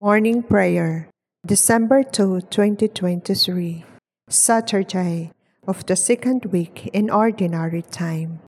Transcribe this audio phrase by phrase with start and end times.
[0.00, 1.10] Morning Prayer,
[1.44, 3.84] December 2, 2023,
[4.28, 5.32] Saturday
[5.66, 8.38] of the second week in Ordinary Time.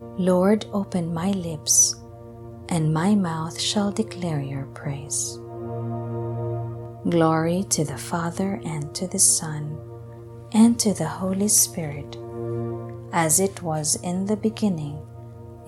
[0.00, 1.94] Lord, open my lips,
[2.70, 5.38] and my mouth shall declare your praise.
[7.08, 9.78] Glory to the Father, and to the Son,
[10.52, 12.16] and to the Holy Spirit,
[13.12, 14.98] as it was in the beginning,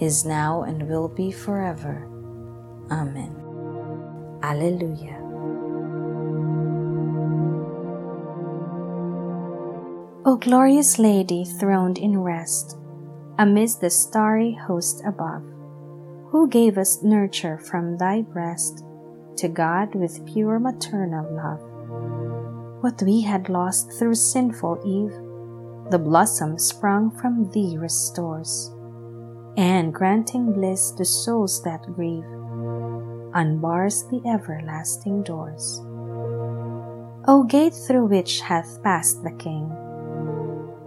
[0.00, 2.08] is now, and will be forever.
[2.90, 3.36] Amen.
[4.42, 5.18] Alleluia.
[10.24, 12.78] O glorious Lady throned in rest,
[13.38, 15.42] amidst the starry host above,
[16.30, 18.84] who gave us nurture from thy breast
[19.36, 21.60] to God with pure maternal love.
[22.82, 28.70] What we had lost through sinful Eve, the blossom sprung from thee restores,
[29.56, 32.24] and granting bliss to souls that grieve,
[33.34, 35.80] unbars the everlasting doors.
[37.28, 39.70] O gate through which hath passed the King,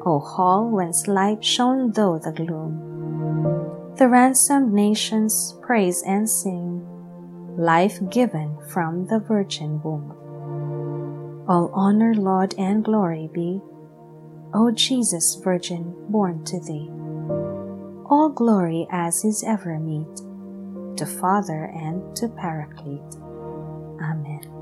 [0.06, 3.94] O hall whence light shone through the gloom.
[3.98, 6.86] The ransomed nations praise and sing,
[7.58, 10.12] life given from the virgin womb.
[11.48, 13.62] All honor, laud, and glory be,
[14.54, 16.90] O Jesus, Virgin, born to thee.
[18.10, 20.16] All glory as is ever meet,
[20.98, 23.16] to Father and to Paraclete.
[24.02, 24.55] Amen.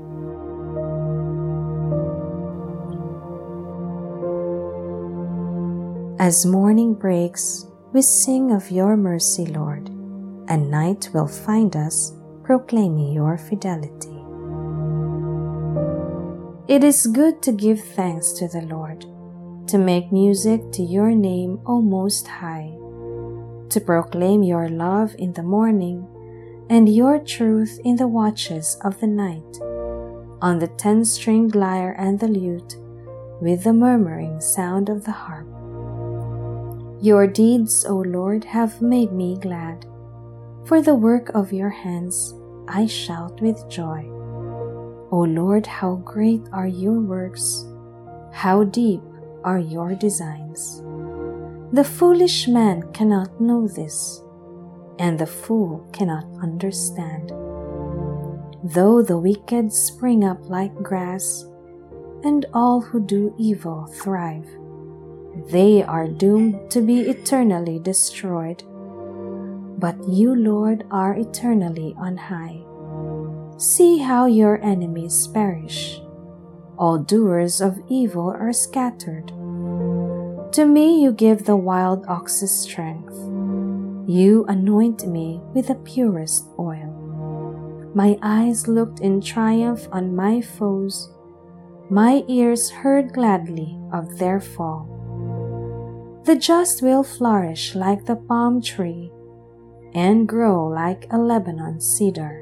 [6.24, 9.90] As morning breaks, we sing of your mercy, Lord,
[10.48, 14.16] and night will find us proclaiming your fidelity.
[16.66, 19.04] It is good to give thanks to the Lord,
[19.68, 22.72] to make music to your name, O Most High,
[23.68, 26.08] to proclaim your love in the morning
[26.70, 29.60] and your truth in the watches of the night,
[30.40, 32.76] on the ten stringed lyre and the lute,
[33.42, 35.53] with the murmuring sound of the harp.
[37.04, 39.84] Your deeds, O Lord, have made me glad.
[40.64, 42.32] For the work of your hands
[42.66, 44.08] I shout with joy.
[45.12, 47.66] O Lord, how great are your works!
[48.32, 49.02] How deep
[49.44, 50.80] are your designs!
[51.72, 54.22] The foolish man cannot know this,
[54.98, 57.32] and the fool cannot understand.
[58.64, 61.44] Though the wicked spring up like grass,
[62.24, 64.48] and all who do evil thrive,
[65.50, 68.62] they are doomed to be eternally destroyed.
[69.78, 72.62] But you, Lord, are eternally on high.
[73.58, 76.00] See how your enemies perish.
[76.78, 79.28] All doers of evil are scattered.
[80.54, 83.14] To me you give the wild ox's strength.
[84.06, 86.90] You anoint me with the purest oil.
[87.94, 91.10] My eyes looked in triumph on my foes.
[91.90, 94.93] My ears heard gladly of their fall.
[96.24, 99.12] The just will flourish like the palm tree
[99.92, 102.40] and grow like a Lebanon cedar.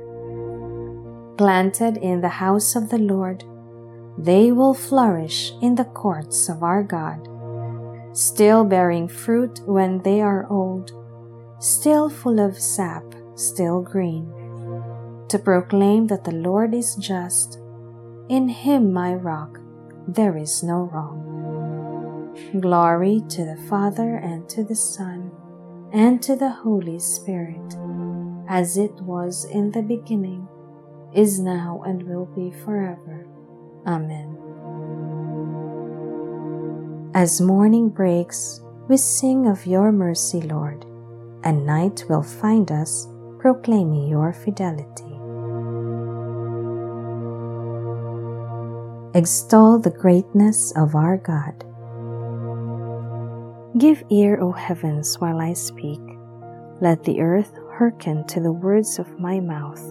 [1.37, 3.43] Planted in the house of the Lord,
[4.17, 7.27] they will flourish in the courts of our God,
[8.17, 10.93] still bearing fruit when they are old,
[11.59, 13.03] still full of sap,
[13.35, 14.31] still green,
[15.29, 17.59] to proclaim that the Lord is just.
[18.29, 19.59] In him, my rock,
[20.07, 21.32] there is no wrong.
[22.61, 25.31] Glory to the Father and to the Son
[25.93, 27.77] and to the Holy Spirit,
[28.49, 30.49] as it was in the beginning,
[31.15, 33.27] is now, and will be forever.
[33.87, 34.39] Amen.
[37.15, 40.87] As morning breaks, we sing of your mercy, Lord,
[41.45, 43.07] and night will find us
[43.39, 45.13] proclaiming your fidelity.
[49.15, 51.65] Extol the greatness of our God.
[53.79, 56.01] Give ear, O heavens, while I speak.
[56.83, 59.83] Let the earth hearken to the words of my mouth.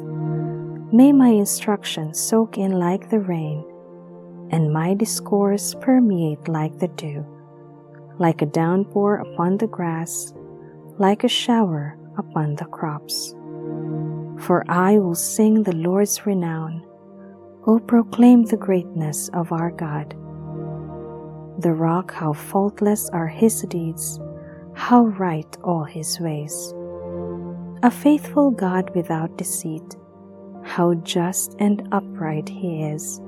[0.94, 3.66] May my instruction soak in like the rain,
[4.52, 7.26] and my discourse permeate like the dew,
[8.20, 10.32] like a downpour upon the grass,
[11.00, 13.34] like a shower upon the crops.
[14.46, 16.86] For I will sing the Lord's renown,
[17.66, 20.14] O proclaim the greatness of our God
[21.62, 24.20] the rock how faultless are his deeds,
[24.74, 26.74] how right all his ways.
[27.84, 29.96] a faithful God without deceit.
[30.64, 33.20] How just and upright he is.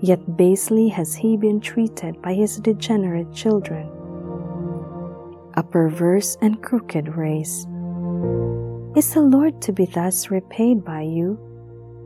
[0.00, 3.88] Yet basely has he been treated by his degenerate children.
[5.54, 7.66] A perverse and crooked race.
[8.96, 11.38] Is the Lord to be thus repaid by you,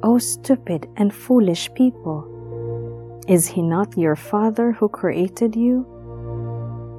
[0.02, 2.31] O stupid and foolish people?
[3.28, 5.86] Is he not your Father who created you?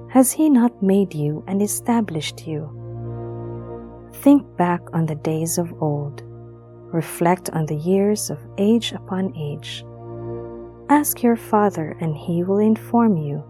[0.09, 2.69] Has he not made you and established you?
[4.13, 6.23] Think back on the days of old.
[6.93, 9.83] Reflect on the years of age upon age.
[10.87, 13.43] Ask your father, and he will inform you.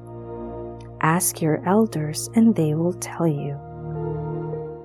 [1.01, 3.53] Ask your elders, and they will tell you.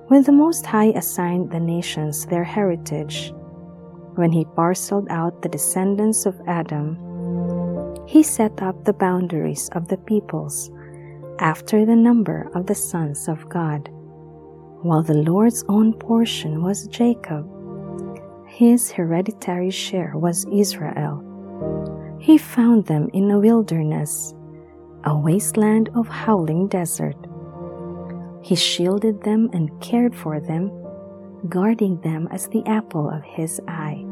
[0.09, 3.33] When the Most High assigned the nations their heritage,
[4.15, 6.97] when he parceled out the descendants of Adam,
[8.09, 10.71] he set up the boundaries of the peoples
[11.37, 13.87] after the number of the sons of God.
[14.81, 17.47] While the Lord's own portion was Jacob,
[18.47, 21.21] his hereditary share was Israel.
[22.19, 24.33] He found them in a wilderness,
[25.03, 27.15] a wasteland of howling desert.
[28.41, 30.71] He shielded them and cared for them,
[31.47, 34.03] guarding them as the apple of his eye.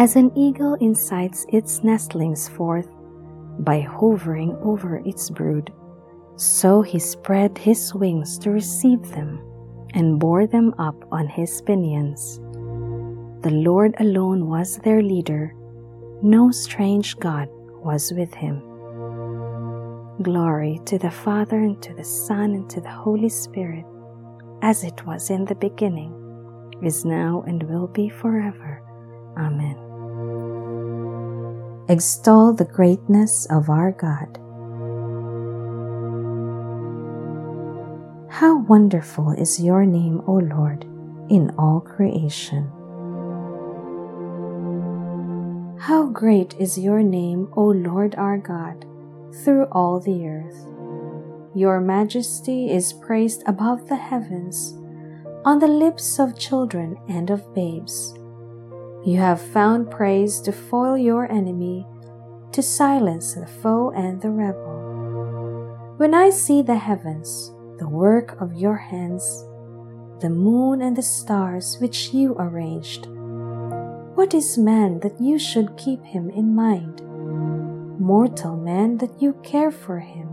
[0.00, 2.88] As an eagle incites its nestlings forth
[3.58, 5.70] by hovering over its brood,
[6.36, 9.44] so he spread his wings to receive them
[9.92, 12.38] and bore them up on his pinions.
[13.42, 15.54] The Lord alone was their leader,
[16.22, 17.50] no strange God
[17.84, 18.60] was with him.
[20.22, 23.84] Glory to the Father, and to the Son, and to the Holy Spirit,
[24.62, 26.16] as it was in the beginning,
[26.82, 28.82] is now, and will be forever.
[29.36, 29.89] Amen.
[31.88, 34.38] Extol the greatness of our God.
[38.30, 40.84] How wonderful is your name, O Lord,
[41.28, 42.70] in all creation.
[45.80, 48.84] How great is your name, O Lord our God,
[49.42, 50.66] through all the earth.
[51.54, 54.74] Your majesty is praised above the heavens,
[55.44, 58.14] on the lips of children and of babes.
[59.02, 61.86] You have found praise to foil your enemy,
[62.52, 65.94] to silence the foe and the rebel.
[65.96, 69.24] When I see the heavens, the work of your hands,
[70.20, 73.06] the moon and the stars which you arranged,
[74.16, 77.00] what is man that you should keep him in mind?
[77.98, 80.28] Mortal man that you care for him.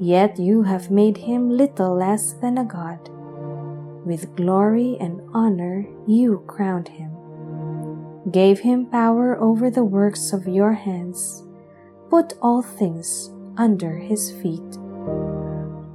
[0.00, 3.10] Yet you have made him little less than a god.
[4.06, 7.17] With glory and honor you crowned him
[8.32, 11.44] gave him power over the works of your hands,
[12.10, 14.76] put all things under his feet.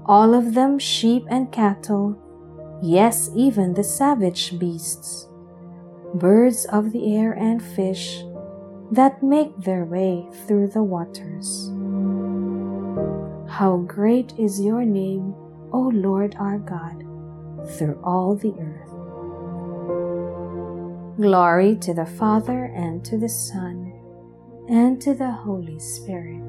[0.06, 2.18] All of them sheep and cattle,
[2.82, 5.28] yes, even the savage beasts,
[6.14, 8.24] birds of the air and fish
[8.92, 11.72] that make their way through the waters.
[13.50, 15.34] How great is your name,
[15.72, 17.06] O Lord our God,
[17.78, 18.83] through all the earth.
[21.24, 23.94] Glory to the Father, and to the Son,
[24.68, 26.44] and to the Holy Spirit,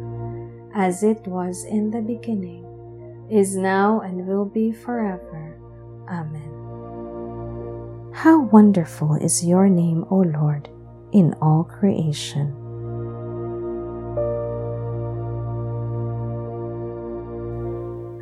[0.74, 2.66] as it was in the beginning,
[3.30, 5.56] is now, and will be forever.
[6.10, 6.50] Amen.
[8.14, 10.68] How wonderful is your name, O Lord,
[11.12, 12.50] in all creation.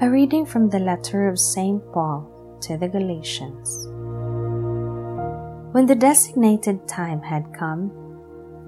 [0.03, 1.81] A reading from the letter of St.
[1.95, 2.29] Paul
[2.61, 3.88] to the Galatians.
[5.73, 7.91] When the designated time had come,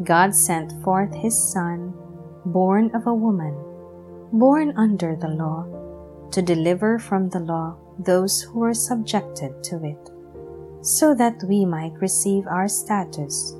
[0.04, 1.92] God sent forth his Son,
[2.46, 3.52] born of a woman,
[4.32, 5.66] born under the law,
[6.30, 10.11] to deliver from the law those who were subjected to it,
[10.80, 13.54] so that we might receive our status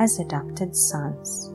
[0.00, 1.52] as adopted sons.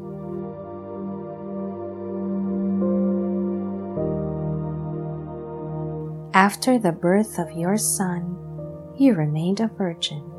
[6.33, 8.37] After the birth of your son,
[8.95, 10.32] you remained a virgin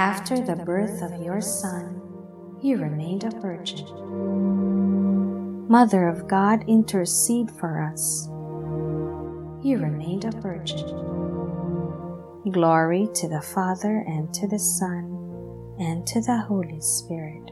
[0.00, 2.00] after the birth of your son,
[2.62, 3.86] you remained a virgin.
[5.68, 8.26] Mother of God, intercede for us.
[9.62, 10.88] You remained a virgin.
[12.50, 15.04] Glory to the Father, and to the Son,
[15.78, 17.50] and to the Holy Spirit.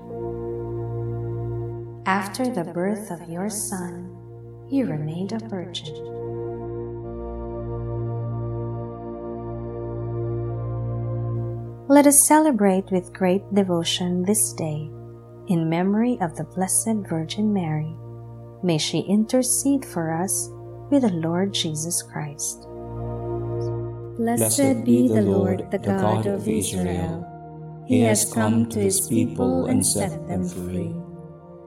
[2.06, 4.08] After the birth of your Son,
[4.70, 6.17] you remained a virgin.
[11.90, 14.90] Let us celebrate with great devotion this day
[15.47, 17.97] in memory of the Blessed Virgin Mary.
[18.62, 20.50] May she intercede for us
[20.90, 22.68] with the Lord Jesus Christ.
[24.18, 27.25] Blessed be the Lord, the God of Israel.
[27.88, 30.95] He has come to his people and set them free.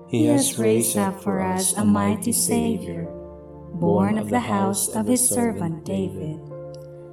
[0.08, 3.06] He has raised up for us a mighty Savior,
[3.74, 6.40] born of the house of his servant David.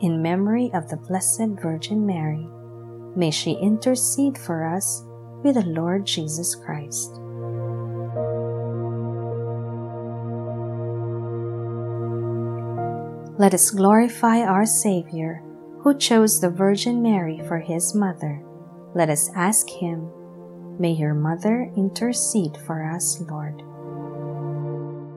[0.00, 2.46] in memory of the Blessed Virgin Mary.
[3.16, 5.04] May she intercede for us
[5.42, 7.18] with the Lord Jesus Christ.
[13.38, 15.42] Let us glorify our Savior,
[15.80, 18.42] who chose the Virgin Mary for his mother.
[18.94, 20.10] Let us ask him,
[20.78, 23.62] May your mother intercede for us, Lord.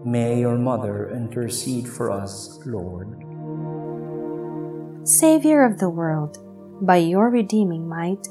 [0.06, 3.33] May your mother intercede for us, Lord.
[5.06, 6.38] Savior of the world,
[6.82, 8.26] by your redeeming might,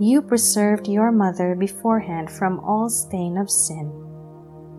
[0.00, 3.92] you preserved your mother beforehand from all stain of sin.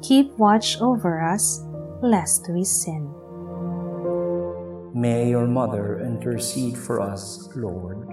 [0.01, 1.63] Keep watch over us,
[2.01, 3.09] lest we sin.
[4.93, 8.09] May your mother intercede for us, Lord.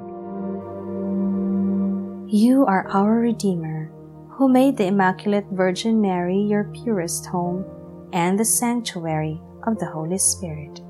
[2.33, 3.91] You are our Redeemer,
[4.31, 7.65] who made the Immaculate Virgin Mary your purest home
[8.13, 10.81] and the sanctuary of the Holy Spirit.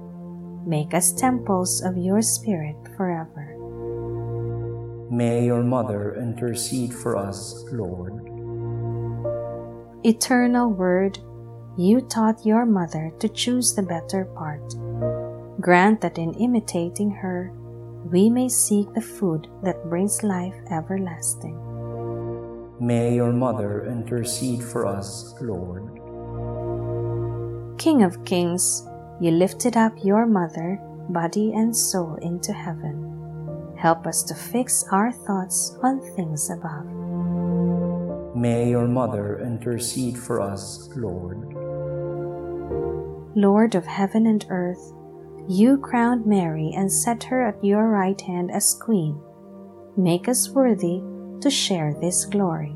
[0.67, 3.57] Make us temples of your Spirit forever.
[5.11, 8.21] May your mother intercede for us, Lord.
[10.05, 11.19] Eternal Word,
[11.77, 14.75] you taught your mother to choose the better part
[15.61, 17.51] Grant that in imitating her,
[18.11, 21.57] we may seek the food that brings life everlasting.
[22.79, 25.89] May your mother intercede for us, Lord.
[27.79, 28.87] King of kings,
[29.21, 30.79] you lifted up your mother,
[31.09, 33.75] body and soul into heaven.
[33.77, 36.87] Help us to fix our thoughts on things above.
[38.37, 41.55] May your mother intercede for us, Lord.
[43.37, 44.93] Lord of heaven and earth,
[45.49, 49.21] you crowned Mary and set her at your right hand as Queen.
[49.97, 51.03] Make us worthy
[51.41, 52.75] to share this glory.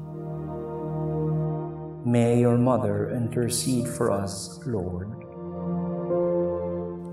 [2.04, 5.17] May your mother intercede for us, Lord.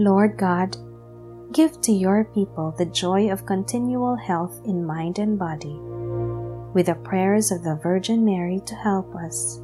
[0.00, 0.78] Lord God,
[1.52, 5.76] give to your people the joy of continual health in mind and body.
[6.72, 9.60] With the prayers of the Virgin Mary to help us,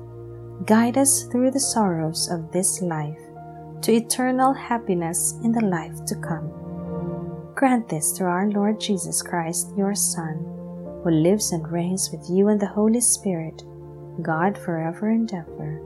[0.67, 3.19] guide us through the sorrows of this life
[3.81, 6.53] to eternal happiness in the life to come.
[7.55, 10.37] Grant this through our Lord Jesus Christ, your Son,
[11.03, 13.63] who lives and reigns with you and the Holy Spirit,
[14.21, 15.86] God forever and ever.